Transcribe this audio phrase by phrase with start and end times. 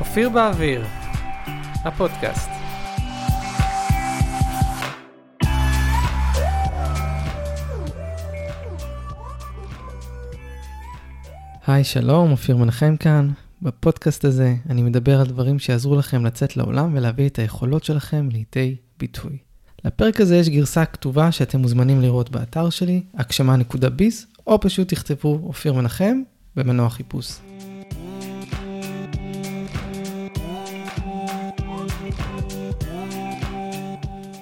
[0.00, 0.84] אופיר באוויר,
[1.84, 2.50] הפודקאסט.
[11.66, 13.30] היי, שלום, אופיר מנחם כאן.
[13.62, 18.76] בפודקאסט הזה אני מדבר על דברים שיעזרו לכם לצאת לעולם ולהביא את היכולות שלכם לידי
[18.98, 19.47] ביטוי.
[19.88, 25.72] לפרק הזה יש גרסה כתובה שאתם מוזמנים לראות באתר שלי, הגשמה.ביז, או פשוט תכתבו אופיר
[25.72, 26.22] מנחם
[26.56, 27.38] במנוע חיפוש.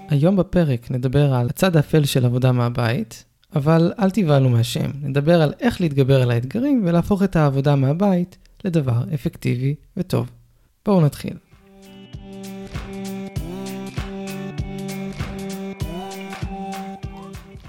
[0.08, 3.24] היום בפרק נדבר על הצד האפל של עבודה מהבית,
[3.56, 9.04] אבל אל תיבהלו מהשם, נדבר על איך להתגבר על האתגרים ולהפוך את העבודה מהבית לדבר
[9.14, 10.30] אפקטיבי וטוב.
[10.86, 11.45] בואו נתחיל.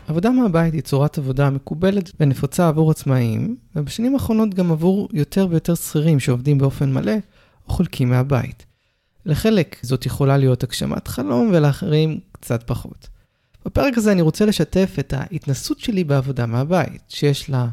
[0.08, 5.76] עבודה מהבית היא צורת עבודה מקובלת ונפוצה עבור עצמאים, ובשנים האחרונות גם עבור יותר ויותר
[5.76, 7.14] שכירים שעובדים באופן מלא
[7.68, 8.66] או חולקים מהבית.
[9.26, 13.08] לחלק זאת יכולה להיות הגשמת חלום ולאחרים קצת פחות.
[13.66, 17.68] בפרק הזה אני רוצה לשתף את ההתנסות שלי בעבודה מהבית, שיש לה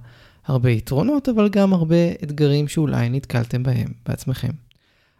[0.46, 4.50] הרבה יתרונות, אבל גם הרבה אתגרים שאולי נתקלתם בהם בעצמכם.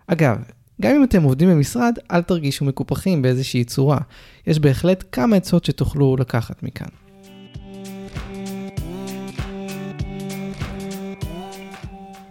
[0.07, 0.37] אגב,
[0.83, 3.99] גם אם אתם עובדים במשרד, אל תרגישו מקופחים באיזושהי צורה.
[4.47, 7.04] יש בהחלט כמה עצות שתוכלו לקחת מכאן.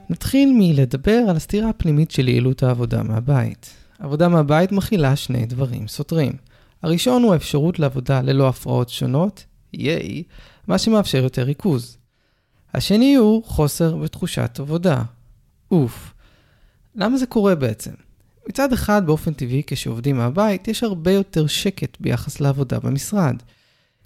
[0.10, 3.70] נתחיל מלדבר על הסתירה הפנימית של יעילות העבודה מהבית.
[4.00, 6.34] עבודה מהבית מכילה שני דברים סותרים.
[6.84, 10.24] הראשון הוא האפשרות לעבודה ללא הפרעות שונות, ייי,
[10.68, 11.98] מה שמאפשר יותר ריכוז.
[12.74, 15.04] השני הוא חוסר ותחושת עבודה.
[15.72, 16.14] אוף.
[16.96, 17.92] למה זה קורה בעצם?
[18.50, 23.36] מצד אחד, באופן טבעי, כשעובדים מהבית, יש הרבה יותר שקט ביחס לעבודה במשרד.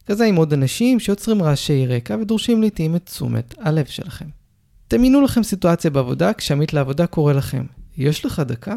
[0.05, 4.25] כזה עם עוד אנשים שיוצרים רעשי רקע ודורשים לעתים את תשומת הלב שלכם.
[4.87, 7.65] תמינו לכם סיטואציה בעבודה כשעמית לעבודה קורא לכם,
[7.97, 8.75] יש לך דקה?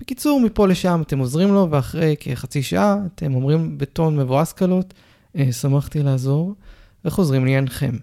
[0.00, 4.94] בקיצור, מפה לשם אתם עוזרים לו, ואחרי כחצי שעה אתם אומרים בטון מבואס קלות,
[5.36, 6.54] אה, שמחתי לעזור,
[7.04, 7.96] וחוזרים לעניינכם.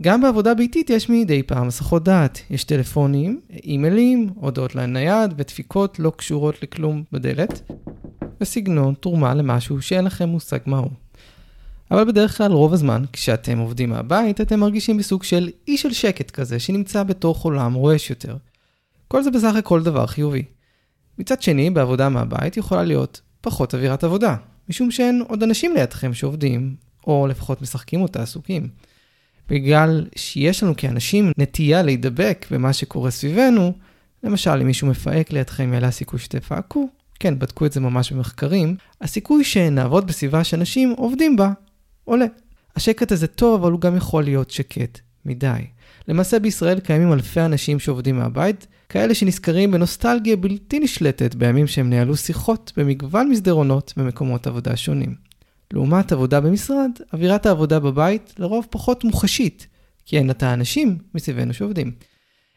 [0.00, 2.40] גם בעבודה ביתית יש מדי פעם הסחות דעת.
[2.50, 7.70] יש טלפונים, אימיילים, הודעות לנייד ודפיקות לא קשורות לכלום בדלת,
[8.40, 10.88] וסגנון תרומה למשהו שאין לכם מושג מהו.
[11.90, 16.30] אבל בדרך כלל רוב הזמן, כשאתם עובדים מהבית, אתם מרגישים בסוג של אי של שקט
[16.30, 18.36] כזה, שנמצא בתוך עולם רועש יותר.
[19.08, 20.42] כל זה בסך הכל דבר חיובי.
[21.18, 24.36] מצד שני, בעבודה מהבית יכולה להיות פחות אווירת עבודה,
[24.68, 28.68] משום שאין עוד אנשים לידכם שעובדים, או לפחות משחקים אותה עסוקים.
[29.48, 33.72] בגלל שיש לנו כאנשים נטייה להידבק במה שקורה סביבנו,
[34.22, 36.88] למשל אם מישהו מפהק לידכם יעלה הסיכוי שתפהקו,
[37.20, 41.52] כן, בדקו את זה ממש במחקרים, הסיכוי שנעבוד בסביבה שאנשים עובדים בה
[42.08, 42.26] עולה.
[42.76, 45.62] השקט הזה טוב, אבל הוא גם יכול להיות שקט מדי.
[46.08, 52.16] למעשה בישראל קיימים אלפי אנשים שעובדים מהבית, כאלה שנזכרים בנוסטלגיה בלתי נשלטת בימים שהם ניהלו
[52.16, 55.14] שיחות במגוון מסדרונות במקומות עבודה שונים.
[55.72, 59.66] לעומת עבודה במשרד, אווירת העבודה בבית לרוב פחות מוחשית,
[60.06, 61.92] כי אין את האנשים מסביבנו שעובדים.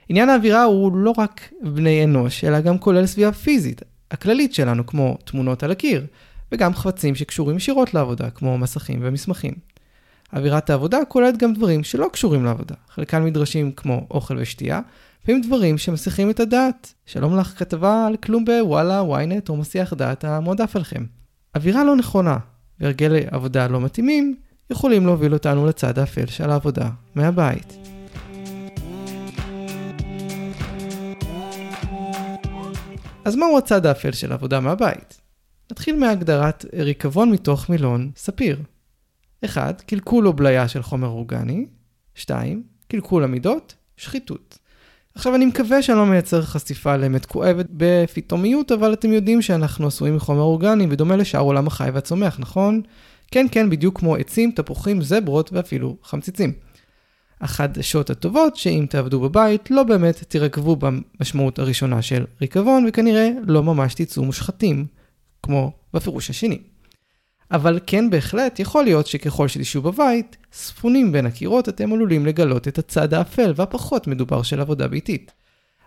[0.09, 3.81] עניין האווירה הוא לא רק בני אנוש, אלא גם כולל סביבה פיזית,
[4.11, 6.05] הכללית שלנו, כמו תמונות על הקיר,
[6.51, 9.53] וגם חפצים שקשורים ישירות לעבודה, כמו מסכים ומסמכים.
[10.33, 14.81] אווירת העבודה כוללת גם דברים שלא קשורים לעבודה, חלקם מדרשים כמו אוכל ושתייה,
[15.27, 16.93] ועם דברים שמסיחים את הדעת.
[17.05, 21.05] שלום לך כתבה על כלום בוואלה, ynet או מסיח דעת המועדף עליכם.
[21.55, 22.37] אווירה לא נכונה
[22.79, 24.35] והרגלי עבודה לא מתאימים
[24.69, 27.77] יכולים להוביל אותנו לצד האפל של העבודה מהבית.
[33.25, 35.20] אז מהו הצד האפל של עבודה מהבית?
[35.71, 38.59] נתחיל מהגדרת ריקבון מתוך מילון ספיר.
[39.45, 39.81] 1.
[39.81, 41.65] קלקול או בליה של חומר אורגני.
[42.15, 42.63] 2.
[42.87, 44.57] קלקול המידות, שחיתות.
[45.15, 50.15] עכשיו אני מקווה שאני לא מייצר חשיפה לאמת כואבת בפתאומיות, אבל אתם יודעים שאנחנו עשויים
[50.15, 52.81] מחומר אורגני בדומה לשאר עולם החי והצומח, נכון?
[53.31, 56.53] כן, כן, בדיוק כמו עצים, תפוחים, זברות ואפילו חמציצים.
[57.41, 63.93] החדשות הטובות שאם תעבדו בבית לא באמת תירקבו במשמעות הראשונה של ריקבון וכנראה לא ממש
[63.93, 64.85] תצאו מושחתים,
[65.43, 66.61] כמו בפירוש השני.
[67.51, 72.77] אבל כן בהחלט יכול להיות שככל שתשבו בבית, ספונים בין הקירות אתם עלולים לגלות את
[72.77, 75.31] הצד האפל והפחות מדובר של עבודה ביתית.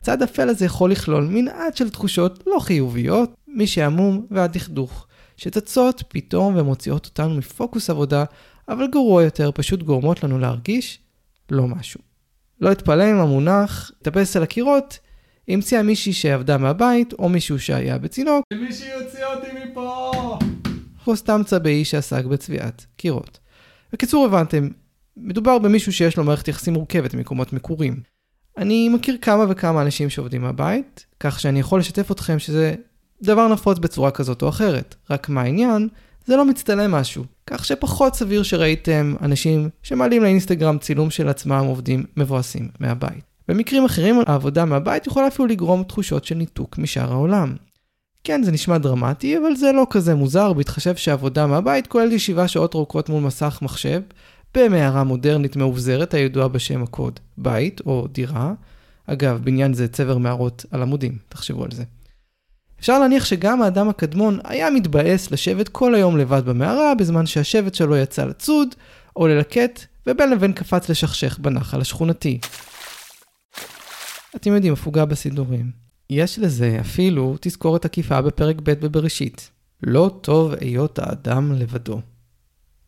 [0.00, 5.06] הצד האפל הזה יכול לכלול מנעד של תחושות לא חיוביות, משעמום ועד דכדוך,
[5.36, 8.24] שצצות פתאום ומוציאות אותנו מפוקוס עבודה,
[8.68, 10.98] אבל גרוע יותר פשוט גורמות לנו להרגיש
[11.50, 12.00] לא משהו.
[12.60, 14.98] לא אתפלא אם המונח טפס על הקירות
[15.48, 18.44] המציאה מישהי שעבדה מהבית או מישהו שהיה בצינוק.
[18.54, 20.38] מישהי יוציא אותי מפה!
[21.06, 23.38] או סתם צבעי שעסק בצביעת קירות.
[23.92, 24.68] בקיצור הבנתם,
[25.16, 28.00] מדובר במישהו שיש לו מערכת יחסים מורכבת ממקומות מקורים.
[28.56, 32.74] אני מכיר כמה וכמה אנשים שעובדים מהבית, כך שאני יכול לשתף אתכם שזה
[33.22, 34.94] דבר נפוץ בצורה כזאת או אחרת.
[35.10, 35.88] רק מה העניין?
[36.26, 37.24] זה לא מצטלם משהו.
[37.46, 43.33] כך שפחות סביר שראיתם אנשים שמעלים לאינסטגרם צילום של עצמם עובדים מבואסים מהבית.
[43.48, 47.54] במקרים אחרים העבודה מהבית יכולה אפילו לגרום תחושות של ניתוק משאר העולם.
[48.24, 52.74] כן, זה נשמע דרמטי, אבל זה לא כזה מוזר, בהתחשב שעבודה מהבית כוללת ישיבה שעות
[52.74, 54.00] ארוכות מול מסך מחשב,
[54.54, 58.52] במערה מודרנית מאובזרת הידועה בשם הקוד בית או דירה.
[59.06, 61.84] אגב, בניין זה צבר מערות על עמודים, תחשבו על זה.
[62.80, 67.96] אפשר להניח שגם האדם הקדמון היה מתבאס לשבת כל היום לבד במערה, בזמן שהשבט שלו
[67.96, 68.68] יצא לצוד,
[69.16, 72.38] או ללקט, ובין לבין קפץ לשכשך בנחל השכונתי.
[74.36, 75.70] אתם יודעים, הפוגה בסידורים.
[76.10, 79.50] יש לזה אפילו תזכורת עקיפה בפרק ב' בבראשית.
[79.82, 82.00] לא טוב היות האדם לבדו.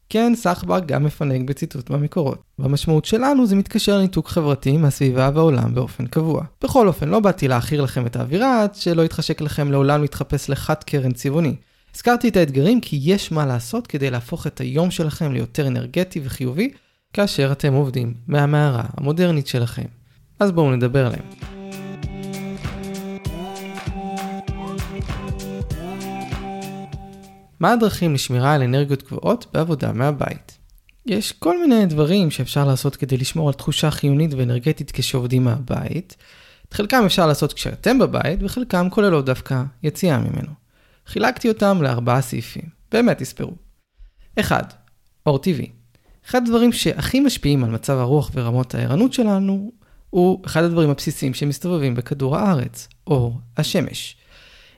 [0.08, 2.42] כן, סחבק גם מפנק בציטוט מהמקורות.
[2.58, 6.44] במשמעות שלנו זה מתקשר לניתוק חברתי מהסביבה והעולם באופן קבוע.
[6.62, 10.74] בכל אופן, לא באתי להכיר לכם את האווירה עד שלא יתחשק לכם לעולם להתחפש לחד
[10.74, 11.54] קרן צבעוני.
[11.94, 16.70] הזכרתי את האתגרים כי יש מה לעשות כדי להפוך את היום שלכם ליותר אנרגטי וחיובי,
[17.12, 19.86] כאשר אתם עובדים מהמערה המודרנית שלכם.
[20.40, 21.24] אז בואו נדבר עליהם.
[27.60, 30.58] מה הדרכים לשמירה על אנרגיות גבוהות בעבודה מהבית?
[31.06, 36.16] יש כל מיני דברים שאפשר לעשות כדי לשמור על תחושה חיונית ואנרגטית כשעובדים מהבית.
[36.68, 40.50] את חלקם אפשר לעשות כשאתם בבית, וחלקם כוללות דווקא יציאה ממנו.
[41.06, 42.64] חילקתי אותם לארבעה סעיפים.
[42.92, 43.52] באמת תספרו.
[44.40, 44.74] 1.
[45.26, 45.70] אור טבעי.
[46.28, 49.72] אחד הדברים שהכי משפיעים על מצב הרוח ורמות הערנות שלנו,
[50.10, 54.16] הוא אחד הדברים הבסיסיים שמסתובבים בכדור הארץ, אור השמש.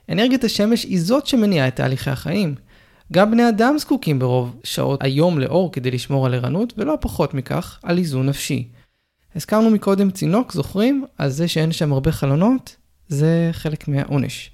[0.08, 2.54] אנרגיית השמש היא זאת שמניעה את תהליכי החיים.
[3.12, 7.78] גם בני אדם זקוקים ברוב שעות היום לאור כדי לשמור על ערנות, ולא פחות מכך,
[7.82, 8.68] על איזון נפשי.
[9.36, 11.04] הזכרנו מקודם צינוק, זוכרים?
[11.18, 12.76] על זה שאין שם הרבה חלונות?
[13.08, 14.50] זה חלק מהעונש.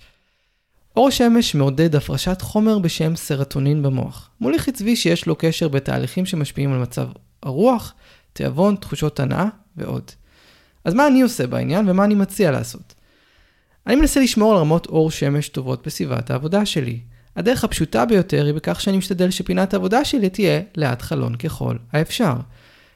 [0.97, 4.31] אור השמש מעודד הפרשת חומר בשם סרטונין במוח.
[4.41, 7.09] מוליך עצבי שיש לו קשר בתהליכים שמשפיעים על מצב
[7.43, 7.95] הרוח,
[8.33, 10.11] תיאבון, תחושות הנאה ועוד.
[10.85, 12.95] אז מה אני עושה בעניין ומה אני מציע לעשות?
[13.87, 17.01] אני מנסה לשמור על רמות אור שמש טובות בסביבת העבודה שלי.
[17.37, 22.35] הדרך הפשוטה ביותר היא בכך שאני משתדל שפינת העבודה שלי תהיה ליד חלון ככל האפשר.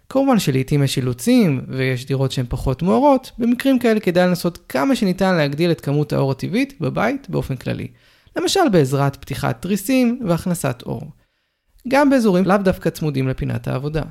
[0.08, 5.34] כמובן שלעיתים יש אילוצים ויש דירות שהן פחות מוארות, במקרים כאלה כדאי לנסות כמה שניתן
[5.34, 7.88] להגדיל את כמות האור הטבעית בבית באופן כללי.
[8.36, 11.02] למשל בעזרת פתיחת תריסים והכנסת אור.
[11.88, 14.02] גם באזורים לאו דווקא צמודים לפינת העבודה.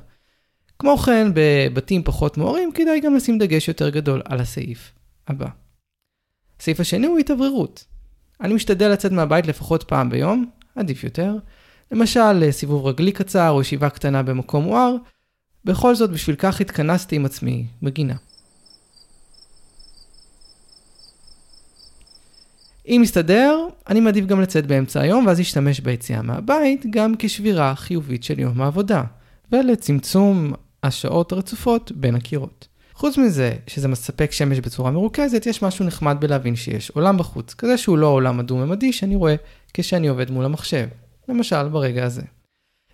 [0.80, 4.92] כמו כן, בבתים פחות מוארים כדאי גם לשים דגש יותר גדול על הסעיף
[5.28, 5.48] הבא.
[6.60, 7.86] הסעיף השני הוא התאווררות.
[8.42, 10.46] אני משתדל לצאת מהבית לפחות פעם ביום,
[10.76, 11.36] עדיף יותר.
[11.92, 14.96] למשל, סיבוב רגלי קצר או ישיבה קטנה במקום מואר.
[15.66, 18.16] בכל זאת, בשביל כך התכנסתי עם עצמי בגינה.
[22.88, 28.24] אם מסתדר, אני מעדיף גם לצאת באמצע היום ואז להשתמש ביציאה מהבית גם כשבירה חיובית
[28.24, 29.04] של יום העבודה,
[29.52, 30.54] ולצמצום
[30.84, 32.68] השעות הרצופות בין הקירות.
[32.94, 37.78] חוץ מזה שזה מספק שמש בצורה מרוכזת, יש משהו נחמד בלהבין שיש עולם בחוץ, כזה
[37.78, 39.36] שהוא לא העולם הדו-ממדי שאני רואה
[39.74, 40.88] כשאני עובד מול המחשב,
[41.30, 42.22] למשל ברגע הזה.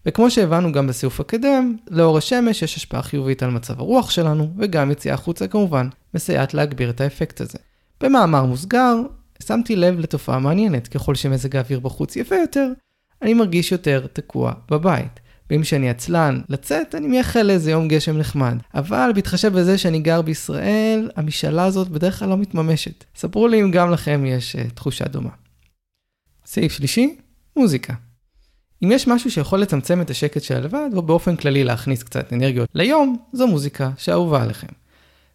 [0.06, 4.92] וכמו שהבנו גם בסיוף הקדם, לאור השמש יש השפעה חיובית על מצב הרוח שלנו, וגם
[4.92, 7.58] יציאה החוצה כמובן, מסייעת להגביר את האפקט הזה.
[8.02, 8.96] במאמר מוסגר,
[9.44, 12.72] שמתי לב לתופעה מעניינת, ככל שמזג האוויר בחוץ יפה יותר,
[13.22, 15.20] אני מרגיש יותר תקוע בבית.
[15.54, 18.58] ואם שאני עצלן לצאת, אני מייחל לאיזה יום גשם נחמד.
[18.74, 23.04] אבל בהתחשב בזה שאני גר בישראל, המשאלה הזאת בדרך כלל לא מתממשת.
[23.16, 25.30] ספרו לי אם גם לכם יש uh, תחושה דומה.
[26.46, 27.16] סעיף שלישי,
[27.56, 27.94] מוזיקה.
[28.84, 32.70] אם יש משהו שיכול לצמצם את השקט של הלבד, או באופן כללי להכניס קצת אנרגיות
[32.76, 34.68] ליום, זו מוזיקה שאהובה עליכם.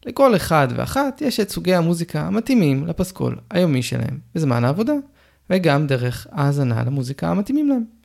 [0.07, 4.95] לכל אחד ואחת יש את סוגי המוזיקה המתאימים לפסקול היומי שלהם בזמן העבודה,
[5.51, 7.98] וגם דרך האזנה למוזיקה המתאימים להם.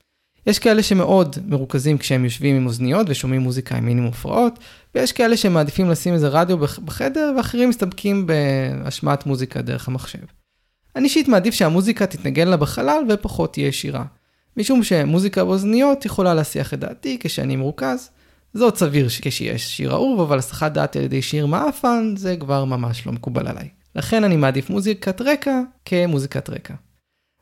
[0.48, 4.60] יש כאלה שמאוד מרוכזים כשהם יושבים עם אוזניות ושומעים מוזיקה עם מינימום הפרעות,
[4.96, 10.20] ויש כאלה שמעדיפים לשים איזה רדיו בחדר, ואחרים מסתפקים בהשמעת מוזיקה דרך המחשב.
[10.96, 14.06] אני אישית מעדיף שהמוזיקה תתנגן לה בחלל ופחות תהיה שירה.
[14.58, 18.10] משום שמוזיקה באוזניות יכולה להסיח את דעתי כשאני מרוכז.
[18.54, 22.66] זה עוד סביר כשיש שיר אהוב, אבל הסחת דעת על ידי שיר מעפן זה כבר
[22.66, 23.70] ממש לא מקובל עליי.
[23.96, 26.74] לכן אני מעדיף מוזיקת רקע כמוזיקת רקע.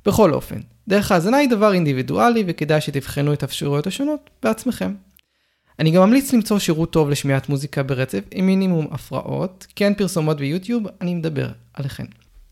[0.05, 0.59] בכל אופן,
[0.91, 4.93] דרך האזנה היא דבר אינדיבידואלי וכדאי שתבחנו את האפשרויות השונות בעצמכם.
[5.79, 10.83] אני גם ממליץ למצוא שירות טוב לשמיעת מוזיקה ברצף עם מינימום הפרעות, כן פרסומות ביוטיוב,
[11.01, 12.03] אני מדבר עליכם.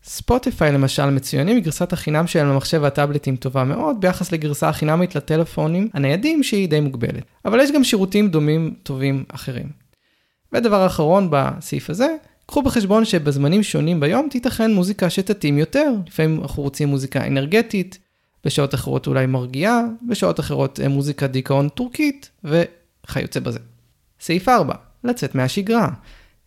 [0.04, 6.42] ספוטיפיי למשל מצוינים, גרסת החינם שלהם למחשב והטאבלטים טובה מאוד, ביחס לגרסה החינמית לטלפונים הניידים
[6.42, 7.24] שהיא די מוגבלת.
[7.44, 9.68] אבל יש גם שירותים דומים טובים אחרים.
[10.52, 12.16] ודבר אחרון בסעיף הזה,
[12.46, 17.98] קחו בחשבון שבזמנים שונים ביום תיתכן מוזיקה שתתאים יותר, לפעמים אנחנו רוצים מוזיקה אנרגטית,
[18.44, 23.58] בשעות אחרות אולי מרגיעה, בשעות אחרות אה, מוזיקה דיכאון טורקית, וכיוצא בזה.
[24.20, 25.88] סעיף 4, לצאת מהשגרה.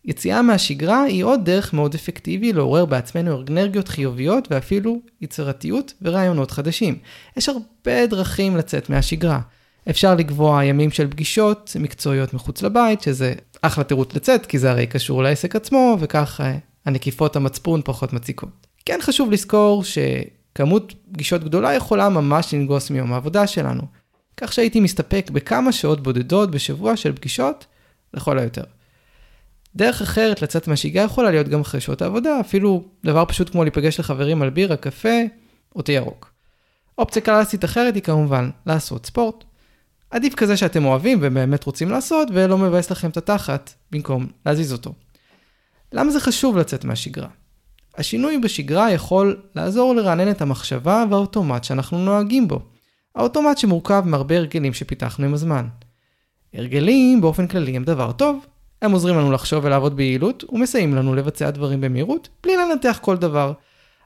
[0.05, 6.97] יציאה מהשגרה היא עוד דרך מאוד אפקטיבי לעורר בעצמנו אנרגיות חיוביות ואפילו יצירתיות ורעיונות חדשים.
[7.37, 9.39] יש הרבה דרכים לצאת מהשגרה.
[9.89, 14.87] אפשר לקבוע ימים של פגישות מקצועיות מחוץ לבית, שזה אחלה תירוץ לצאת, כי זה הרי
[14.87, 18.67] קשור לעסק עצמו, וכך אה, הנקיפות המצפון פחות מציקות.
[18.85, 19.83] כן חשוב לזכור
[20.53, 23.81] שכמות פגישות גדולה יכולה ממש לנגוס מיום העבודה שלנו,
[24.37, 27.65] כך שהייתי מסתפק בכמה שעות בודדות בשבוע של פגישות
[28.13, 28.63] לכל היותר.
[29.75, 33.99] דרך אחרת לצאת מהשגרה יכולה להיות גם אחרי שעות העבודה, אפילו דבר פשוט כמו להיפגש
[33.99, 35.17] לחברים על בירה, קפה
[35.75, 36.33] או תה ירוק.
[36.97, 39.43] אופציה קלאסית אחרת היא כמובן לעשות ספורט.
[40.09, 44.93] עדיף כזה שאתם אוהבים ובאמת רוצים לעשות ולא מבאס לכם את התחת במקום להזיז אותו.
[45.91, 47.27] למה זה חשוב לצאת מהשגרה?
[47.97, 52.59] השינוי בשגרה יכול לעזור לרענן את המחשבה והאוטומט שאנחנו נוהגים בו.
[53.15, 55.67] האוטומט שמורכב מהרבה הרגלים שפיתחנו עם הזמן.
[56.53, 58.45] הרגלים באופן כללי הם דבר טוב,
[58.81, 63.53] הם עוזרים לנו לחשוב ולעבוד ביעילות, ומסייעים לנו לבצע דברים במהירות, בלי לנתח כל דבר.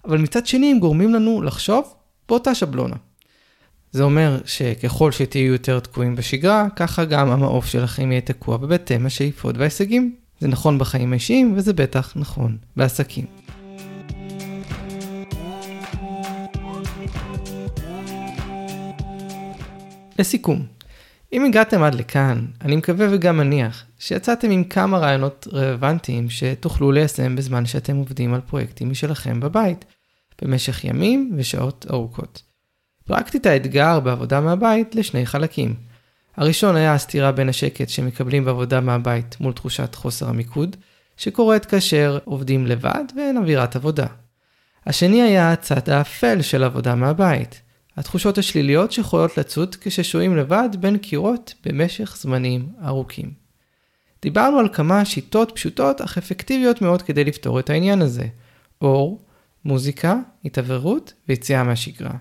[0.06, 1.94] אבל מצד שני הם גורמים לנו לחשוב
[2.30, 2.96] באותה שבלונה.
[3.92, 9.58] זה אומר שככל שתהיו יותר תקועים בשגרה, ככה גם המעוף שלכם יהיה תקוע בבהתאם השאיפות
[9.58, 10.16] וההישגים.
[10.40, 13.47] זה נכון בחיים האישיים, וזה בטח נכון בעסקים.
[20.20, 20.66] לסיכום,
[21.34, 27.36] אם הגעתם עד לכאן, אני מקווה וגם מניח שיצאתם עם כמה רעיונות רלוונטיים שתוכלו ליישם
[27.36, 29.86] בזמן שאתם עובדים על פרויקטים משלכם בבית,
[30.42, 32.42] במשך ימים ושעות ארוכות.
[33.06, 35.76] פרקתי את האתגר בעבודה מהבית לשני חלקים.
[36.38, 40.76] הראשון היה הסתירה בין השקט שמקבלים בעבודה מהבית מול תחושת חוסר המיקוד,
[41.18, 44.08] שקורית כאשר עובדים לבד ואין אווירת עבודה.
[44.86, 47.62] השני היה הצד האפל של עבודה מהבית,
[47.98, 53.32] התחושות השליליות שיכולות לצוד כששוהים לבד בין קירות במשך זמנים ארוכים.
[54.22, 58.28] דיברנו על כמה שיטות פשוטות אך אפקטיביות מאוד כדי לפתור את העניין הזה.
[58.82, 59.22] אור,
[59.66, 62.12] מוזיקה, התעוורות ויציאה מהשגרה.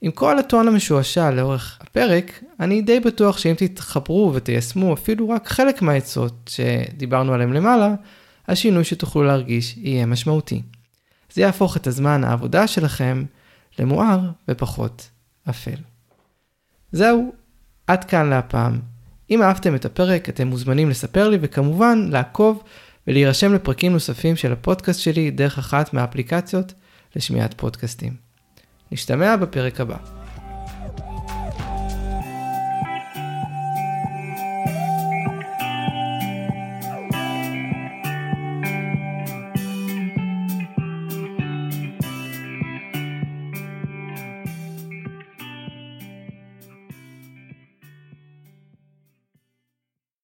[0.00, 5.82] עם כל הטון המשועשע לאורך הפרק, אני די בטוח שאם תתחברו ותיישמו אפילו רק חלק
[5.82, 7.94] מהעצות שדיברנו עליהם למעלה,
[8.48, 10.62] השינוי שתוכלו להרגיש יהיה משמעותי.
[11.32, 13.24] זה יהפוך את הזמן העבודה שלכם
[13.78, 15.10] למואר ופחות
[15.50, 15.76] אפל.
[16.92, 17.32] זהו,
[17.86, 18.80] עד כאן להפעם.
[19.30, 22.62] אם אהבתם את הפרק, אתם מוזמנים לספר לי וכמובן לעקוב
[23.06, 26.72] ולהירשם לפרקים נוספים של הפודקאסט שלי דרך אחת מהאפליקציות
[27.16, 28.16] לשמיעת פודקאסטים.
[28.92, 30.25] נשתמע בפרק הבא.